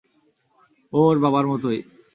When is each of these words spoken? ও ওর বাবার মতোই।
ও 0.93 0.99
ওর 1.01 1.17
বাবার 1.23 1.45
মতোই। 1.47 1.79